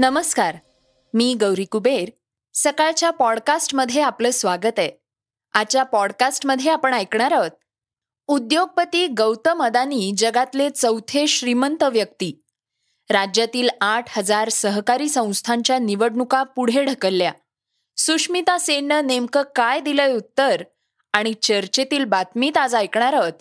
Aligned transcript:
नमस्कार 0.00 0.56
मी 1.14 1.34
गौरी 1.34 1.64
कुबेर. 1.64 2.08
सकाळच्या 2.54 3.10
पॉडकास्टमध्ये 3.10 4.02
आपलं 4.02 4.30
स्वागत 4.30 4.78
आहे. 4.78 4.90
आजच्या 5.52 5.82
पॉडकास्टमध्ये 5.82 6.70
आपण 6.70 6.94
ऐकणार 6.94 7.32
आहोत 7.32 7.50
उद्योगपती 8.26 9.06
गौतम 9.06 9.62
अदानी 9.62 10.12
जगातले 10.18 10.70
चौथे 10.70 11.26
श्रीमंत 11.26 11.82
व्यक्ती. 11.82 12.42
राज्यातील 13.10 13.68
आठ 13.80 14.18
हजार 14.18 14.48
सहकारी 14.48 15.08
संस्थांच्या 15.08 15.78
निवडणुका 15.78 16.42
पुढे 16.42 16.84
ढकलल्या. 16.84 17.32
सुष्मिता 17.96 18.58
सेननं 18.58 19.06
नेमकं 19.06 19.42
काय 19.56 19.80
दिलंय 19.80 20.12
उत्तर 20.12 20.62
आणि 21.12 21.34
चर्चेतील 21.34 22.04
बातमीत 22.04 22.56
आज 22.56 22.74
ऐकणार 22.74 23.12
आहोत. 23.12 23.32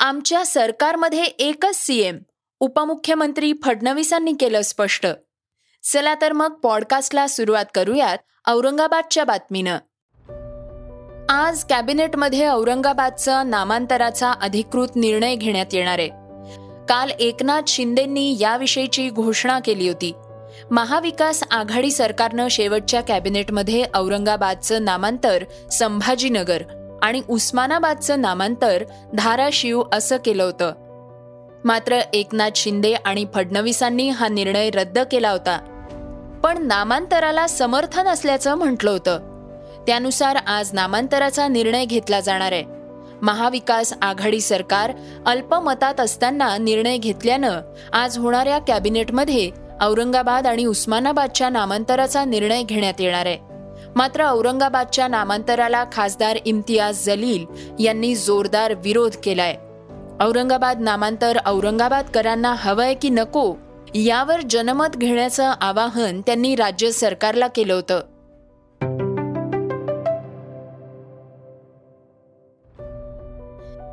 आमच्या 0.00 0.46
सरकारमध्ये 0.46 1.24
एकच 1.24 1.76
सीएम 1.76 2.18
उपमुख्यमंत्री 2.60 3.52
फडणवीसांनी 3.64 4.32
केलं 4.40 4.62
स्पष्ट. 4.62 5.06
चला 5.84 6.14
तर 6.20 6.32
मग 6.32 6.52
पॉडकास्टला 6.52 7.26
सुरुवात 7.26 7.64
करूयात 7.74 8.18
औरंगाबादच्या 8.46 9.24
बातमीनं. 9.24 9.76
आज 11.28 11.64
कॅबिनेटमध्ये 11.64 12.48
औरंगाबादचा 12.48 13.42
नामांतराचा 13.42 14.30
अधिकृत 14.30 14.88
निर्णय 14.96 15.34
घेण्यात 15.34 15.66
येणार 15.72 15.98
आहे. 15.98 16.08
काल 16.88 17.10
एकनाथ 17.10 17.62
शिंदेंनी 17.68 18.36
याविषयीची 18.40 19.10
घोषणा 19.10 19.58
केली 19.58 19.88
होती. 19.88 20.12
महाविकास 20.70 21.42
आघाडी 21.50 21.90
सरकारनं 21.90 22.48
शेवटच्या 22.48 23.00
कॅबिनेटमध्ये 23.00 23.84
औरंगाबादचं 23.94 24.84
नामांतर 24.84 25.44
संभाजीनगर 25.72 26.62
आणि 27.02 27.22
उस्मानाबादचं 27.28 28.20
नामांतर 28.20 28.84
धाराशिव 29.14 29.82
असं 29.92 30.16
केलं 30.24 30.42
होतं. 30.42 30.72
मात्र 31.64 31.98
एकनाथ 32.12 32.50
शिंदे 32.56 32.92
आणि 32.92 33.26
फडणवीसांनी 33.34 34.08
हा 34.08 34.28
निर्णय 34.28 34.70
रद्द 34.70 34.98
केला 34.98 35.30
होता. 35.30 35.70
पण 36.44 36.66
नामांतराला 36.66 37.46
समर्थन 37.46 38.06
असल्याचं 38.06 38.54
म्हटलं 38.54 38.90
होतं. 38.90 39.18
त्यानुसार 39.86 40.36
आज 40.36 40.70
नामांतराचा 40.72 41.48
निर्णय 41.48 41.84
घेतला 41.84 42.20
जाणार 42.20 42.52
आहे. 42.52 42.64
महाविकास 43.22 43.92
आघाडी 44.02 44.40
सरकार 44.40 44.92
अल्पमतात 45.26 46.00
असताना 46.00 46.56
निर्णय 46.56 46.96
घेतल्यानं 46.96 47.60
आज 47.92 48.18
होणाऱ्या 48.18 48.58
कॅबिनेटमध्ये 48.58 49.50
औरंगाबाद 49.80 50.46
आणि 50.46 50.64
उस्मानाबादच्या 50.64 51.48
नामांतराचा 51.48 52.24
निर्णय 52.24 52.62
घेण्यात 52.62 53.00
येणार 53.00 53.26
आहे. 53.26 53.38
मात्र 53.96 54.24
औरंगाबादच्या 54.24 55.08
नामांतराला 55.08 55.84
खासदार 55.92 56.38
इम्तियाज 56.44 57.06
जलील 57.06 57.46
यांनी 57.78 58.14
जोरदार 58.14 58.74
विरोध 58.74 59.14
केलाय. 59.24 59.56
औरंगाबाद 60.20 60.80
नामांतर 60.80 61.38
औरंगाबादकरांना 61.46 62.54
हवंय 62.58 62.94
की 62.94 63.08
नको 63.08 63.54
यावर 63.96 64.40
जनमत 64.50 64.96
घेण्याचं 64.96 65.52
आवाहन 65.60 66.20
त्यांनी 66.20 66.56
राज्य 66.56 66.90
सरकारला 66.90 67.46
केलं 67.46 67.74
होतं. 67.74 68.00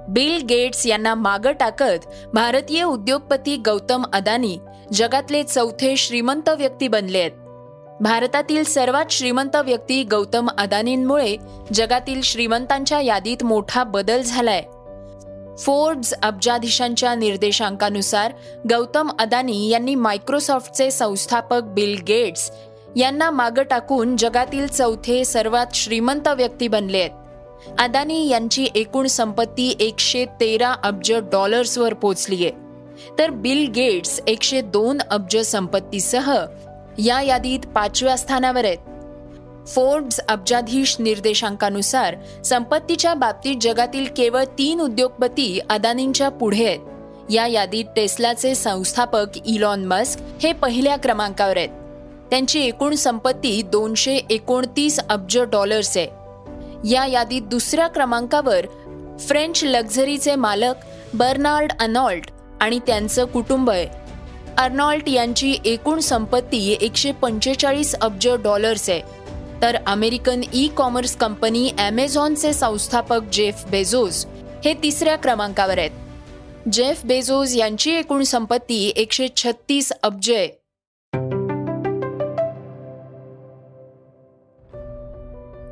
बिल 0.09 0.45
गेट्स 0.49 0.85
यांना 0.85 1.15
मागं 1.15 1.51
टाकत 1.51 2.07
भारतीय 2.33 2.83
उद्योगपती 2.83 3.57
गौतम 3.57 4.03
अदानी 4.13 4.57
जगातले 4.93 5.43
चौथे 5.43 5.95
श्रीमंत 5.97 6.49
व्यक्ती 6.49 6.87
बनले 6.87 7.19
आहेत. 7.19 7.31
भारतातील 8.01 8.63
सर्वात 8.63 9.05
श्रीमंत 9.09 9.55
व्यक्ती 9.55 10.03
गौतम 10.03 10.49
अदानींमुळे 10.57 11.37
जगातील 11.73 12.21
श्रीमंतांच्या 12.21 13.01
यादीत 13.01 13.43
मोठा 13.43 13.83
बदल 13.83 14.21
झालाय. 14.21 14.63
फोर्ब्स 15.59 16.13
अब्जाधीशांच्या 16.13 17.15
निर्देशांकानुसार 17.15 18.31
गौतम 18.69 19.09
अदानी 19.19 19.69
यांनी 19.69 19.95
मायक्रोसॉफ्टचे 19.95 20.91
संस्थापक 20.91 21.61
बिल 21.63 22.01
गेट्स 22.07 22.51
यांना 22.97 23.31
मागं 23.31 23.63
टाकून 23.63 24.15
जगातील 24.17 24.67
चौथे 24.67 25.25
सर्वात 25.25 25.65
श्रीमंत 25.73 26.27
व्यक्ती 26.27 26.67
बनले 26.67 26.99
आहेत. 26.99 27.11
अदानी 27.79 28.27
यांची 28.29 28.67
एकूण 28.75 29.07
संपत्ती 29.07 29.75
एकशे 29.79 30.25
तेरा 30.25 30.75
अब्ज 30.83 31.13
डॉलर्सवर 31.31 31.93
पोचलीय 31.93 32.49
तर 33.19 33.29
बिल 33.29 33.67
गेट्स 33.67 34.21
एकशे 34.27 34.61
दोन 34.61 35.01
अब्ज 35.11 35.37
संपत्तीसह 35.37 36.33
या 36.99 37.21
यादीत 37.21 37.59
पाचव्या 37.59 38.17
स्थानावर 38.17 38.65
आहेत. 38.65 38.77
फोर्ब्स 39.67 40.19
अब्जाधीश 40.19 40.95
निर्देशांकानुसार 40.99 42.15
संपत्तीच्या 42.45 43.13
बाबतीत 43.13 43.55
जगातील 43.61 44.05
केवळ 44.17 44.43
तीन 44.43 44.79
उद्योगपती 44.79 45.59
अदानींच्या 45.69 46.29
पुढे 46.29 46.65
आहेत. 46.65 46.79
या 47.29 47.47
यादीत 47.47 47.85
टेस्लाचे 47.95 48.55
संस्थापक 48.55 49.25
इलॉन 49.45 49.85
मस्क 49.85 50.19
हे 50.43 50.53
पहिल्या 50.53 50.95
क्रमांकावर 50.95 51.57
आहेत. 51.57 51.69
त्यांची 52.29 52.59
एकूण 52.59 52.95
संपत्ती 52.95 53.61
दोनशे 53.61 54.15
एकोणतीस 54.29 54.99
अब्ज 55.09 55.39
डॉलर्स 55.39 55.97
आहे. 55.97 56.07
या 56.89 57.05
यादीत 57.05 57.41
दुसऱ्या 57.41 57.87
क्रमांकावर 57.87 58.65
फ्रेंच 59.19 59.63
लक्झरीचे 59.63 60.35
मालक 60.35 60.73
बर्नार्ड 61.13 61.71
अनॉल्ट 61.79 62.31
आणि 62.61 62.79
त्यांचं 62.87 63.25
कुटुंब 63.25 63.69
आहे. 63.69 63.87
अर्नॉल्ट 64.57 65.09
यांची 65.09 65.55
एकूण 65.65 65.99
संपत्ती 65.99 66.77
एकशे 66.81 67.11
पंचेचाळीस 67.11 67.95
अब्ज 67.95 68.29
डॉलर्स 68.29 68.89
आहे. 68.89 69.01
तर 69.61 69.77
अमेरिकन 69.87 70.41
ई 70.53 70.67
कॉमर्स 70.67 71.15
कंपनी 71.15 71.71
अमेझॉनचे 71.79 72.53
संस्थापक 72.53 73.19
जेफ 73.31 73.65
बेझोस 73.71 74.25
हे 74.65 74.73
तिसऱ्या 74.73 75.15
क्रमांकावर 75.15 75.77
आहेत. 75.77 75.91
जेफ 76.71 77.05
बेझोस 77.05 77.55
यांची 77.55 77.91
एकूण 77.91 78.23
संपत्ती 78.23 78.93
एकशे 78.95 79.27
छत्तीस 79.35 79.91
अब्ज 80.03 80.31
आहे. 80.31 80.61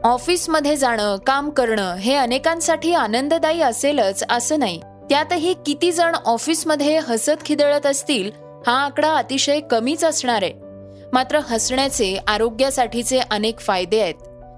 ऑफिसमध्ये 0.04 0.76
जाणं 0.76 1.18
काम 1.18 1.50
करणं 1.50 1.96
हे 1.96 2.16
अनेकांसाठी 2.16 2.94
आनंददायी 2.94 3.62
असेलच 3.62 4.24
असं 4.30 4.60
नाही. 4.60 4.82
त्यातही 5.10 5.54
किती 5.66 5.92
जण 5.92 6.16
ऑफिसमध्ये 6.16 7.00
हसत 7.00 7.46
खिदळत 7.46 7.86
असतील 7.86 8.32
हा 8.68 8.86
आकडा 8.86 9.14
अतिशय 9.14 9.60
कमीच 9.60 10.04
असणार 10.04 10.44
आहे. 10.44 10.69
मात्र 11.14 11.40
हसण्याचे 11.40 12.18
आरोग्यासाठीचे 12.28 13.20
अनेक 13.32 13.60
फायदे 13.60 14.02
आहेत. 14.02 14.16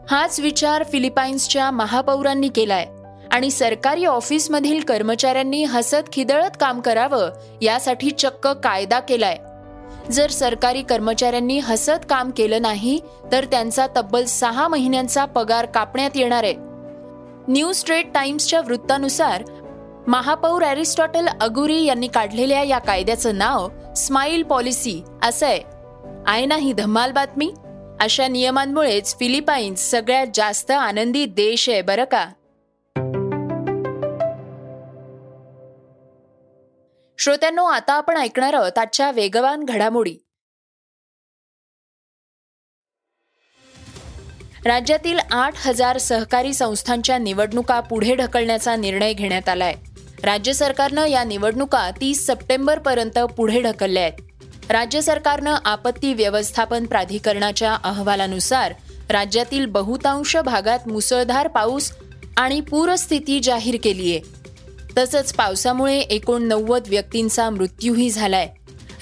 हाच 0.09 0.39
विचार 0.39 0.84
फिलिपाईन्सच्या 0.84 1.72
महापौरांनी 1.72 2.47
केलाय 2.47 2.88
आणि 3.31 3.51
सरकारी 3.51 4.06
ऑफिसमधील 4.06 4.84
कर्मचाऱ्यांनी 4.84 5.63
हसत 5.63 6.11
खिदळत 6.13 6.57
काम 6.59 6.81
करावं 6.81 7.29
यासाठी 7.61 8.11
चक्क 8.11 8.47
कायदा 8.47 9.00
केलाय. 9.00 9.38
जर 10.11 10.29
सरकारी 10.29 10.81
कर्मचाऱ्यांनी 10.81 11.59
हसत 11.59 12.06
काम 12.09 12.31
केलं 12.31 12.61
नाही 12.61 13.00
तर 13.31 13.45
त्यांचा 13.45 13.88
तब्बल 13.97 14.25
सहा 14.25 14.67
महिन्यांचा 14.67 15.25
पगार 15.25 15.66
कापण्यात 15.66 16.09
येणार 16.16 16.44
आहे. 16.44 16.56
न्यू 17.47 17.73
स्ट्रेट 17.73 18.13
टाइम्सच्या 18.13 18.61
वृत्तानुसार 18.61 19.44
महापौर 20.07 20.63
अरिस्टॉटल 20.63 21.28
अगुरी 21.41 21.84
यांनी 21.84 22.07
काढलेल्या 22.07 22.64
या 22.64 22.79
कायद्याचं 22.79 23.37
नाव 23.37 23.67
स्माईल 23.96 24.43
पॉलिसी 24.43 25.03
असं 25.23 25.46
आहे. 25.46 25.71
आहे 26.27 26.45
ना 26.45 26.55
ही 26.55 26.73
धम्माल 26.73 27.11
बातमी? 27.11 27.53
अशा 27.99 28.27
नियमांमुळेच 28.27 29.19
फिलिपाईन्स 29.19 29.79
सगळ्यात 29.79 30.27
जास्त 30.33 30.71
आनंदी 30.71 31.25
देश 31.25 31.69
आहे 31.69 31.81
बरं 31.81 32.03
का? 32.03 32.29
श्रोत्यांनो 37.17 37.63
आता 37.63 37.93
आपण 37.93 38.17
ऐकणार 38.17 38.53
आहोत 38.53 38.77
आजच्या 38.77 39.11
वेगवान 39.11 39.63
घडामोडी. 39.63 40.17
राज्यातील 44.65 45.19
आठ 45.31 45.53
हजार 45.67 45.97
सहकारी 45.97 46.53
संस्थांच्या 46.53 47.17
निवडणुका 47.17 47.79
पुढे 47.79 48.15
ढकलण्याचा 48.15 48.75
निर्णय 48.75 49.13
घेण्यात 49.13 49.49
आलाय. 49.49 49.75
राज्य 50.23 50.53
सरकारनं 50.53 51.05
या 51.05 51.23
निवडणुका 51.23 51.91
तीस 51.91 52.27
सप्टेंबर 52.27 52.79
पर्यंत 52.79 53.19
पुढे 53.19 53.61
ढकलल्या 53.61 54.03
आहेत. 54.03 54.30
राज्य 54.72 55.02
सरकारनं 55.02 55.56
आपत्ती 55.66 56.14
व्यवस्थापन 56.14 56.85
प्राधिकरणाच्या 56.85 57.78
अहवालानुसार 57.84 58.73
राज्यातील 59.09 59.66
बहुतांश 59.66 60.38
भागात 60.38 60.88
मुसळधार 60.88 61.47
पाऊस 61.47 61.91
आणि 62.38 62.62
पूरस्थिती 62.62 63.40
जाहीर 63.40 63.78
केली 63.84 64.12
आहे. 64.12 64.20
तसंच 64.97 65.34
पावसामुळे 65.34 66.00
एकोणनव्वद 66.00 66.84
व्यक्तींचा 66.88 67.50
मृत्यूही 67.50 68.09
झालाय. 68.09 68.47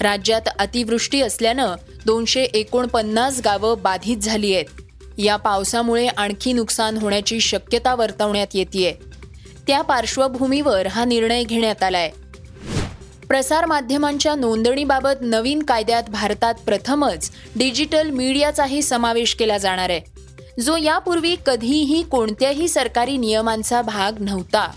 राज्यात 0.00 0.42
अतिवृष्टी 0.58 1.20
असल्यानं 1.20 1.74
दोनशे 2.06 2.42
एकोणपन्नास 2.42 3.40
गावं 3.44 3.82
बाधित 3.82 4.16
झाली 4.16 4.54
आहेत. 4.54 4.64
या 5.18 5.36
पावसामुळे 5.36 6.06
आणखी 6.06 6.52
नुकसान 6.52 6.96
होण्याची 6.96 7.40
शक्यता 7.40 7.94
वर्तवण्यात 7.94 8.46
येते 8.54 8.98
त्या 9.66 9.82
पार्श्वभूमीवर 9.82 10.86
हा 10.86 11.04
निर्णय 11.04 11.44
घेण्यात 11.44 11.82
आलाय. 11.82 12.10
प्रसारमाध्यमांच्या 13.30 14.34
नोंदणीबाबत 14.34 15.20
नवीन 15.20 15.62
कायद्यात 15.62 16.02
भारतात 16.08 16.54
प्रथमच 16.66 17.30
डिजिटल 17.56 18.10
मीडियाचाही 18.10 18.82
समावेश 18.82 19.34
केला 19.34 19.58
जाणार 19.58 19.90
आहे. 19.90 20.00
जो 20.60 20.76
यापूर्वी 20.76 21.36
कधीही 21.46 22.02
कोणत्याही 22.02 22.68
सरकारी 22.68 23.16
नियमांचा 23.16 23.82
भाग 23.82 24.12
नव्हता. 24.20 24.70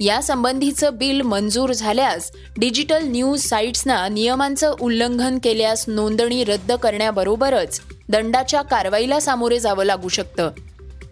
यासंबंधीचं 0.00 0.96
बिल 0.96 1.22
मंजूर 1.22 1.72
झाल्यास 1.72 2.30
डिजिटल 2.58 2.98
न्यूज 3.02 3.42
साईट्सना 3.42 4.08
नियमांचं 4.08 4.74
उल्लंघन 4.80 5.38
केल्यास 5.38 5.84
नोंदणी 5.88 6.44
रद्द 6.44 6.72
करण्याबरोबरच 6.72 7.80
दंडाच्या 8.08 8.62
कारवाईला 8.62 9.20
सामोरे 9.20 9.58
जावं 9.58 9.84
लागू 9.84 10.08
शकतं. 10.08 10.50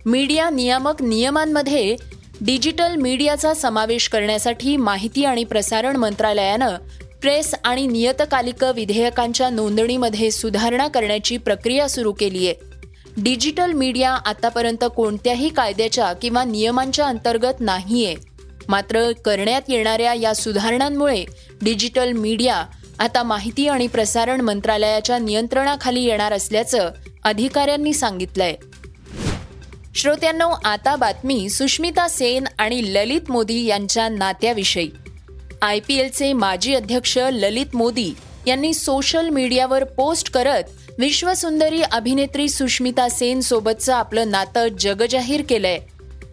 मीडिया 0.07 0.51
नियामक 0.51 1.03
नियमांमध्ये 1.03 1.97
डिजिटल 2.43 2.95
मीडियाचा 2.97 3.55
समावेश 3.55 4.09
करण्यासाठी 4.09 4.77
माहिती 4.77 5.25
आणि 5.25 5.45
प्रसारण 5.45 5.97
मंत्रालयानं 5.97 6.77
प्रेस 7.21 7.55
आणि 7.65 7.87
नियतकालिक 7.87 8.65
विधेयकांच्या 8.65 9.51
नोंदणीमध्ये 9.51 10.31
सुधारणा 10.31 10.89
करण्याची 10.89 11.37
प्रक्रिया 11.37 11.89
सुरू 11.89 12.13
केली 12.13 12.47
आहे. 12.47 12.55
डिजिटल 13.17 13.73
मीडिया 13.73 14.11
आतापर्यंत 14.11 14.85
कोणत्याही 14.97 15.49
कायद्याच्या 15.49 16.13
किंवा 16.13 16.45
नियमांच्या 16.45 17.07
अंतर्गत 17.07 17.61
नाहीये. 17.61 18.15
मात्र 18.69 19.13
करण्यात 19.13 19.63
येणाऱ्या 19.69 20.15
या 20.15 20.35
सुधारणांमुळे 20.35 21.25
डिजिटल 21.63 22.13
मीडिया 22.13 22.65
आता 22.99 23.23
माहिती 23.23 23.69
आणि 23.69 23.87
प्रसारण 23.87 24.41
मंत्रालयाच्या 24.41 25.19
नियंत्रणाखाली 25.19 26.05
येणार 26.05 26.33
असल्याचं 26.33 26.91
अधिकाऱ्यांनी 27.25 27.93
सांगितलंय. 27.93 28.55
श्रोत्यांनो 29.95 30.49
आता 30.65 30.97
बातमी 30.97 31.49
सुष्मिता 31.49 32.09
सेन 32.09 32.45
आणि 32.59 32.95
ललित 32.95 33.21
मोदी 33.29 33.65
यांच्या 33.65 34.09
नात्याविषयी. 34.09 34.91
आय 35.63 35.81
पी 35.81 35.95
एलचे 35.95 36.33
माजी 36.33 36.75
अध्यक्ष 36.75 37.19
ललित 37.19 37.77
मोदी 37.77 38.13
यांनी 38.47 38.75
सोशल 38.75 39.29
मीडियावर 39.29 39.85
पोस्ट 39.85 40.31
करत 40.31 40.63
विश्वसुंदरी 40.99 41.83
अभिनेत्री 41.83 42.49
सुष्मिता 42.49 43.09
सेन 43.09 43.41
सोबतचं 43.41 43.95
आपलं 43.95 44.31
नातं 44.31 44.69
जगजाहीर 44.81 45.43
केलंय. 45.49 45.79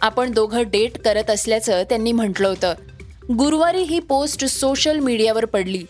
आपण 0.02 0.32
दोघं 0.32 0.64
डेट 0.68 0.98
करत 0.98 1.30
असल्याचं 1.30 1.84
त्यांनी 1.84 2.12
म्हटलं 2.12 2.48
होतं. 2.48 2.74
गुरुवारी 3.38 3.82
ही 3.82 4.00
पोस्ट 4.00 4.46
सोशल 4.46 5.00
मीडियावर 5.00 5.46
पडली 5.46 5.84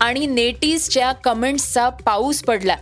आणि 0.00 0.26
नेटीजच्या 0.26 1.12
कमेंट्सचा 1.12 1.88
पाऊस 1.88 2.42
पडला. 2.42 2.76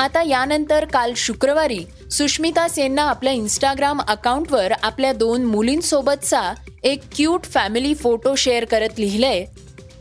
आता 0.00 0.22
यानंतर 0.22 0.84
काल 0.84 1.12
शुक्रवारी 1.16 1.84
सुष्मिता 2.10 2.68
सेननं 2.68 3.02
आपल्या 3.02 3.32
इंस्टाग्राम 3.32 4.00
अकाउंटवर 4.08 4.72
आपल्या 4.82 5.12
दोन 5.12 5.44
मुलींसोबतचा 5.44 6.54
एक 6.82 7.02
क्यूट 7.16 7.44
फॅमिली 7.44 7.94
फोटो 7.94 8.34
शेअर 8.34 8.64
करत 8.64 8.98
लिहिलंय. 8.98 9.44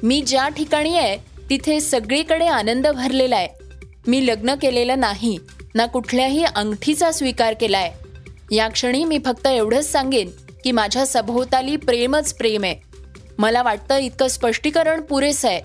मी 0.04 0.22
ज्या 0.22 0.48
ठिकाणी 0.50 0.98
आहे 0.98 1.18
तिथे 1.50 1.80
सगळीकडे 1.80 2.46
आनंद 2.46 2.88
भरलेला 2.88 3.36
आहे. 3.36 3.48
मी 4.08 4.28
लग्न 4.28 4.56
केलेलं 4.56 5.00
नाही 5.00 5.38
ना 5.76 5.86
कुठल्याही 5.86 6.44
अंगठीचा 6.44 7.12
स्वीकार 7.12 7.54
केलाय. 7.54 7.92
या 8.52 8.68
क्षणी 8.68 9.04
मी 9.06 9.20
फक्त 9.26 9.48
एवढंच 9.48 9.92
सांगेन 9.92 10.30
की 10.64 10.72
माझ्या 10.72 11.06
सभोवताली 11.06 11.76
प्रेमच 11.76 12.34
प्रेम 12.34 12.64
आहे. 12.64 12.76
मला 13.38 13.62
वाटतं 13.62 13.98
इतकं 13.98 14.28
स्पष्टीकरण 14.28 15.02
पुरेसं 15.02 15.48
आहे. 15.48 15.62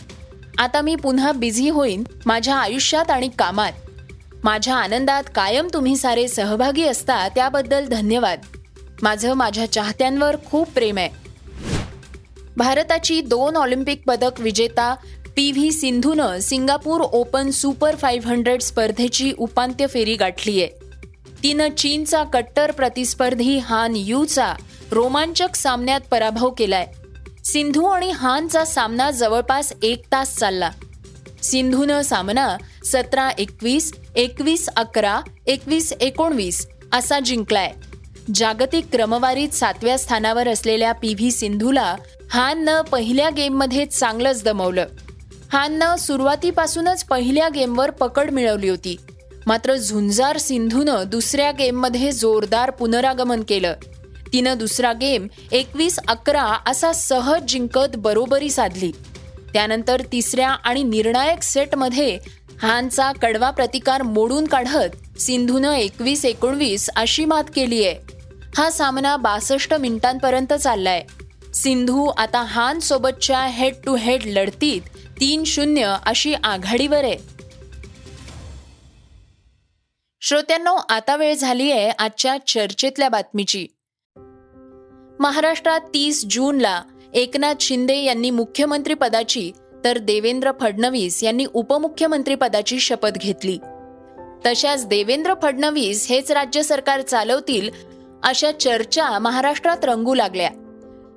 आता 0.59 0.81
मी 0.81 0.97
पुन्हा 0.97 1.33
बिझी 1.33 1.69
होईन 1.69 2.05
माझ्या 2.27 2.57
आयुष्यात 2.57 3.11
आणि 3.11 3.29
कामात. 3.39 3.73
माझ्या 4.45 4.75
आनंदात 4.75 5.23
कायम 5.35 5.69
तुम्ही 5.75 5.97
सारे 5.97 6.29
सहभागी 6.29 6.85
असता 6.85 7.29
त्याबद्दल 7.29 7.87
धन्यवाद. 7.87 8.41
माझं 9.03 9.35
माझ्या 9.35 9.73
चाहत्यांवर 9.73 10.37
खूप 10.47 10.71
प्रेम 10.71 10.99
आहे. 10.99 11.09
भारताची 12.57 13.21
दोन 13.21 13.57
ऑलिम्पिक 13.57 14.03
पदक 14.07 14.41
विजेता 14.41 14.95
पी 15.37 15.53
व्ही 15.53 15.73
सिंधूनं 15.73 16.39
Singapore 16.39 17.01
open 17.01 17.51
super 17.51 17.97
five 17.97 18.31
hundred 18.31 18.61
स्पर्धेची 18.61 19.33
उपांत्य 19.39 19.87
फेरी 19.87 20.15
गाठली 20.15 20.63
आहे. 20.63 20.71
तिनं 21.43 21.69
चीनचा 21.71 22.25
कट्टर 22.25 22.71
प्रतिस्पर्धी 22.71 23.59
हान 23.59 23.93
यूचा 23.97 24.55
रोमांचक 24.91 25.55
सामन्यात 25.55 26.01
पराभव 26.11 26.51
केलाय. 26.51 26.87
सिंधू 27.45 27.85
आणि 27.85 28.11
हानचा 28.11 28.65
सामना 28.65 29.11
जवळपास 29.11 29.73
एक 29.83 30.03
तास 30.13 30.37
चालला. 30.37 30.71
सिंधूनं 31.43 32.03
सामना 32.03 32.57
सतरा 32.85 33.29
एकवीस 33.29 33.93
एकवीस 34.17 34.69
अकरा 34.77 35.21
एकवीस 35.47 35.93
एकोणवीस 36.01 36.67
असा 36.93 37.21
जिंकलाय. 37.21 37.73
जागतिक 38.35 38.87
क्रमवारीत 38.93 39.49
सातव्या 39.49 39.99
स्थानावर 39.99 40.49
असलेल्या 40.49 40.93
पी 40.93 41.15
व्ही 41.15 41.31
सिंधूला 41.31 41.97
हाननं 42.31 42.81
पहिल्या 42.81 43.31
गेममध्ये 43.31 43.87
चांगलंच 43.87 44.45
दमवलं. 44.45 44.87
हाननं 45.53 45.97
सुरुवातीपासूनच 45.97 47.05
पहिल्या 47.05 47.49
गेमवर 47.49 47.91
पकड 47.91 48.31
मिळवली 48.31 48.69
होती. 48.69 48.97
मात्र 49.47 49.77
झुंजार 49.77 50.39
सिंधूनं 50.39 51.05
दुसऱ्या 51.07 51.51
गेममध्ये 51.51 52.13
जोरदार 52.13 52.71
पुनरागमन 52.71 53.43
केलं. 53.43 53.75
तिनं 54.33 54.59
दुसरा 54.59 54.93
गेम 54.93 55.29
एकवीस 55.53 55.99
अकरा 56.09 56.59
असा 56.67 56.93
सहज 56.93 57.43
जिंकत 57.49 57.97
बरोबरी 57.97 58.51
साधली. 58.51 58.93
त्यानंतर 59.53 60.03
तिसऱ्या 60.13 60.51
आणि 60.51 60.83
निर्णायक 60.83 61.43
सेटमध्ये 61.43 62.19
हानचा 62.63 63.13
कडवा 63.13 63.51
प्रतिकार 63.51 64.03
मोडून 64.03 64.47
काढत 64.47 65.21
सिंधूनं 65.21 65.73
एकवीस 65.73 66.25
एकोणवीस 66.25 66.91
अशी 66.97 67.25
मात 67.25 67.45
केली 67.55 67.85
आहे. 67.85 67.97
हा 68.57 68.71
सामना 68.71 69.17
बासष्ट 69.17 69.75
मिनिटांपर्यंत 69.75 70.53
चाललाय. 70.53 71.05
सिंधू 71.55 72.05
आता 72.17 72.43
हान 72.43 72.79
सोबतच्या 72.79 73.47
हेड 73.47 73.75
टू 73.87 73.97
हेड 73.97 74.23
लढतीत 74.27 74.81
तीन 75.21 75.45
शून्य 75.45 75.97
अशी 76.07 76.35
आघाडीवर 76.35 77.05
आहे. 77.05 77.17
श्रोत्यांनो 80.21 80.75
आता 80.75 81.17
वेळ 81.17 81.35
झाली 81.35 81.73
आहे 81.73 81.91
आजच्या 81.91 82.37
चर्चेतल्या 82.47 83.09
बातमीची. 83.09 83.67
महाराष्ट्रात 85.21 85.81
तीस 85.95 86.25
जूनला 86.31 86.83
एकनाथ 87.15 87.55
शिंदे 87.61 87.97
यांनी 87.97 88.31
मुख्यमंत्री 88.31 88.95
पदाची 88.95 89.53
तर 89.85 89.99
देवेंद्र 89.99 90.51
फडणवीस 90.61 91.25
यांनी 91.25 91.47
उपमुख्यमंत्रीपदाची 91.55 92.81
शपथ 92.81 93.11
घेतली. 93.17 93.59
तशाच 94.47 94.87
देवेंद्र 94.87 95.35
फडणवीस 95.43 96.07
हेच 96.11 96.33
राज्य 96.33 96.63
सरकार 96.63 97.01
चालवतील 97.01 97.71
अशा 98.23 98.53
चर्चा 98.53 99.19
महाराष्ट्रात 99.19 99.85
रंगू 99.85 100.15
लागल्या. 100.15 100.51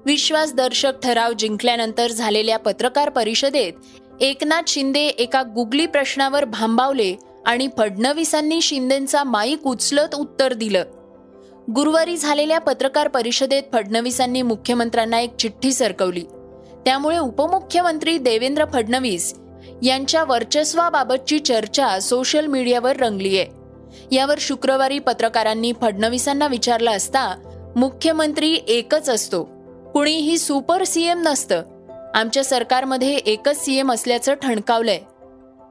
विश्वासदर्शक 0.06 0.94
ठराव 1.04 1.34
जिंकल्यानंतर 1.34 2.12
झालेल्या 2.12 2.60
पत्रकार 2.60 3.10
परिषदेत 3.10 3.74
एकनाथ 4.22 4.62
शिंदे 4.68 5.00
एका 5.00 5.44
गुगली 5.44 5.86
प्रश्नावर 5.86 6.46
भांबावले 6.46 7.16
आणि 7.46 7.68
फडणवीसांनी 7.78 8.62
शिंदेंचा 8.62 9.24
माईक 9.24 9.68
उचलत 9.68 10.16
उत्तर 10.16 10.54
दिलं. 10.54 10.84
गुरुवारी 11.76 12.18
झालेल्या 12.18 12.60
पत्रकार 12.60 13.08
परिषदेत 13.08 13.64
फडणवीसांनी 13.74 14.42
मुख्यमंत्र्यांना 14.42 15.20
एक 15.20 15.36
चिठ्ठी 15.36 15.74
सरकवली. 15.74 16.24
त्यामुळे 16.88 17.18
उपमुख्यमंत्री 17.18 18.18
देवेंद्र 18.18 18.66
फडणवीस 18.74 19.34
यांच्या 19.84 20.24
वर्चस्वाबाबतची 20.24 21.40
चर्चा 21.40 22.00
सोशल 22.00 22.46
मीडियावर 22.46 22.96
रंगली 22.96 23.40
आहे. 23.40 23.48
यावर 24.16 24.38
शुक्रवारी 24.40 25.00
पत्रकारांनी 25.00 25.74
फडणवीसांना 25.82 26.48
विचारलं 26.48 26.92
असता 26.92 27.36
मुख्यमंत्री 27.76 28.60
एकच 28.68 29.10
असतो. 29.10 29.44
कुणीही 29.94 30.38
सुपर 30.38 30.84
सीएम 30.84 31.22
नसतं. 31.22 31.64
आमच्या 32.16 32.44
सरकारमध्ये 32.44 33.16
एकच 33.16 33.66
सीएम 33.66 33.92
असल्याचं 33.92 34.34
ठणकावलंय. 34.34 35.00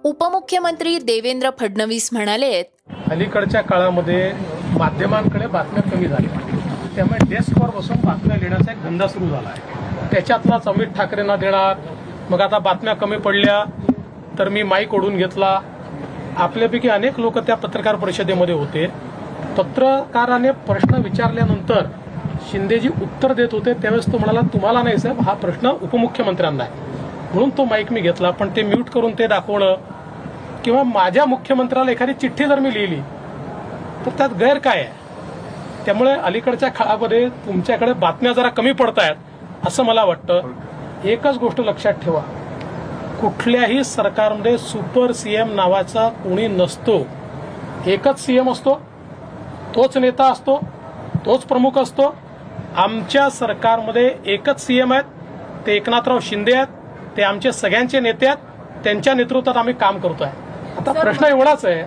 उपमुख्यमंत्री 0.04 0.99
देवेंद्र 0.99 1.50
फडणवीस 1.61 2.08
म्हणाले 2.12 2.62
अलीकडच्या 3.11 3.61
काळामध्ये 3.61 4.32
माध्यमांकडे 4.78 5.46
बातम्या 5.46 5.82
कमी 5.82 6.08
झाल्या. 6.08 6.55
त्यामुळे 6.96 7.18
डेस्कवर 7.28 7.70
बसून 7.70 7.96
बातम्या 8.04 8.36
लिहिण्याचा 8.36 8.72
एक 8.72 8.82
धंदा 8.82 9.06
सुरू 9.08 9.28
झाला 9.28 9.48
आहे. 9.48 10.08
त्याच्यातलाच 10.12 10.68
अमित 10.68 10.86
ठाकरेंना 10.86 11.36
देणार. 11.36 11.74
मग 12.30 12.40
आता 12.40 12.58
बातम्या 12.58 12.94
कमी 12.94 13.16
पडल्या 13.16 13.62
तर 14.38 14.48
मी 14.48 14.62
माईक 14.62 14.94
ओढून 14.94 15.16
घेतला. 15.16 15.58
आपल्यापैकी 16.36 16.88
अनेक 16.88 17.20
लोक 17.20 17.38
त्या 17.38 17.56
पत्रकार 17.56 17.96
परिषदेमध्ये 17.96 18.54
होते. 18.54 18.86
पत्रकाराने 19.58 20.50
प्रश्न 20.66 21.02
विचारल्यानंतर 21.02 21.86
शिंदेजी 22.50 22.88
उत्तर 22.88 23.32
देत 23.32 23.48
होते. 23.52 23.72
त्यावेळेस 23.72 24.12
तो 24.12 24.18
म्हणाला 24.18 24.40
तुम्हाला 24.52 24.82
नाही 24.82 24.98
साहेब 24.98 25.20
हा 25.20 25.32
प्रश्न 25.34 25.68
उपमुख्यमंत्र्यांना 25.82 26.64
आहे. 26.64 26.84
म्हणून 27.32 27.50
तो 27.50 27.64
माईक 27.64 27.92
मी 27.92 28.00
घेतला 28.00 28.30
पण 28.30 28.48
ते 28.56 28.62
म्यूट 28.62 28.88
करून 28.90 29.12
ते 29.18 29.26
दाखवणं 29.26 29.74
किंवा 30.64 30.82
माझ्या 30.82 31.24
मुख्यमंत्र्याला 31.24 31.90
एखादी 31.90 32.12
चिठ्ठी 32.12 32.44
जर 32.44 32.58
मी 32.58 32.74
लिहिली 32.74 33.00
तर 34.06 34.10
त्यात 34.18 34.30
गैर 34.40 34.58
काय 34.58 34.80
आहे? 34.80 35.05
त्यामुळे 35.86 36.12
अलीकडच्या 36.12 36.68
काळामध्ये 36.68 37.28
तुमच्याकडे 37.46 37.92
बातम्या 37.92 38.32
जरा 38.32 38.48
कमी 38.48 38.72
पडत 38.72 38.98
आहेत 38.98 39.66
असं 39.66 39.84
मला 39.84 40.04
वाटतं. 40.04 40.40
एकच 41.04 41.36
गोष्ट 41.38 41.60
लक्षात 41.60 41.94
ठेवा. 42.04 42.20
कुठल्याही 43.20 43.82
सरकारमध्ये 43.84 44.56
सुपर 44.58 45.12
सीएम 45.12 45.52
नावाचा 45.54 46.08
कोणी 46.24 46.46
नसतो. 46.48 46.98
एकच 47.86 48.24
सीएम 48.24 48.50
असतो 48.50 48.74
तोच 49.74 49.96
नेता 49.96 50.24
असतो 50.32 50.58
तोच 51.26 51.44
प्रमुख 51.44 51.78
असतो. 51.78 52.14
आमच्या 52.76 53.28
सरकारमध्ये 53.30 54.10
एकच 54.32 54.66
सीएम 54.66 54.92
आहेत 54.92 55.66
ते 55.66 55.74
एकनाथराव 55.76 56.18
शिंदे 56.22 56.54
आहेत 56.54 57.16
ते 57.16 57.22
आमचे 57.22 57.52
सगळ्यांचे 57.52 58.00
नेते 58.00 58.26
आहेत 58.26 58.82
त्यांच्या 58.84 59.14
नेतृत्वात 59.14 59.56
आम्ही 59.56 59.74
काम 59.74 59.98
करतोय. 59.98 60.28
आता 60.78 60.92
प्रश्न 60.92 61.24
एवढाच 61.26 61.64
आहे 61.64 61.82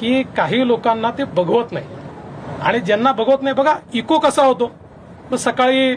की 0.00 0.22
काही 0.36 0.66
लोकांना 0.66 1.10
ते 1.18 1.24
बघवत 1.24 1.72
नाही. 1.72 1.86
आणि 2.62 2.80
ज्यांना 2.80 3.12
बघवत 3.12 3.42
नाही 3.42 3.54
बघा 3.54 3.74
इको 3.94 4.18
कसा 4.18 4.44
होतो? 4.44 4.70
मग 5.30 5.36
सकाळी 5.36 5.94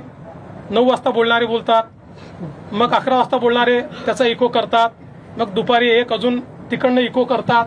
नऊ 0.69 0.85
वाजता 0.85 1.09
बोलणारे 1.09 1.45
बोलतात 1.45 2.73
मग 2.73 2.93
अकरा 2.93 3.17
वाजता 3.17 3.37
बोलणारे 3.37 3.79
त्याचा 4.05 4.25
इको 4.25 4.47
करतात 4.47 5.37
मग 5.37 5.53
दुपारी 5.53 5.89
एक 5.89 6.13
अजून 6.13 6.39
तिकडनं 6.71 7.01
इको 7.01 7.23
करतात. 7.23 7.65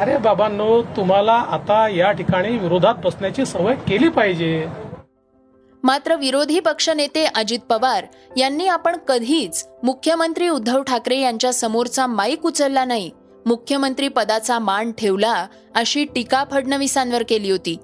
अरे 0.00 0.16
बाबांनो 0.18 0.80
तुम्हाला 0.96 1.32
आता 1.32 1.86
या 1.88 2.10
ठिकाणी 2.12 2.56
विरोधात 2.58 2.94
बसण्याची 3.04 3.46
सवय 3.46 3.74
केली 3.88 4.08
पाहिजे. 4.08 4.66
मात्र 5.82 6.14
विरोधी 6.16 6.60
पक्षनेते 6.60 7.24
अजित 7.26 7.58
पवार 7.68 8.04
यांनी 8.36 8.66
आपण 8.68 8.96
कधीच 9.08 9.66
मुख्यमंत्री 9.82 10.48
उद्धव 10.48 10.82
ठाकरे 10.82 11.18
यांच्या 11.20 11.52
समोरचा 11.52 12.06
माईक 12.06 12.46
उचलला 12.46 12.84
नाही. 12.84 13.10
मुख्यमंत्री 13.46 14.08
पदाचा 14.08 14.58
मान 14.58 14.92
ठेवला 14.92 15.34
अशी 15.74 16.04
टीका 16.04 16.44
फडणवीसांवर 16.50 17.22
केली 17.28 17.50
होती. 17.50 17.76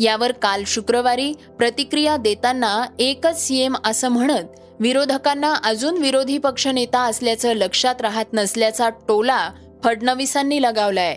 यावर 0.00 0.32
काल 0.32 0.64
शुक्रवारी 0.66 1.32
प्रतिक्रिया 1.32 2.16
देताना 2.16 2.84
एकच 2.98 3.46
सीएम 3.46 3.76
असं 3.84 4.08
म्हणत 4.08 4.60
विरोधकांना 4.80 5.54
अजून 5.54 5.98
विरोधी 5.98 6.38
पक्षनेता 6.38 7.00
असल्याचं 7.00 7.52
लक्षात 7.52 8.00
राहत 8.00 8.24
नसल्याचा 8.32 8.88
टोला 8.88 9.52
फडणवीसांनी 9.84 10.62
लगावलाय. 10.62 11.16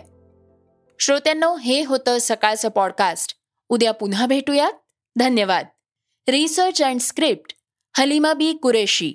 श्रोत्यांनो 1.00 1.56
हे 1.56 1.84
होतं 1.84 2.18
सकाळचं 2.20 2.68
पॉडकास्ट 2.68 3.36
उद्या 3.68 3.92
पुन्हा 3.92 4.26
भेटूयात. 4.26 4.72
धन्यवाद. 5.18 5.66
Research 6.28 6.82
and 6.82 7.00
script 7.00 7.54
Halima 7.98 8.32
Bi 8.32 8.52
Qureshi. 8.52 9.14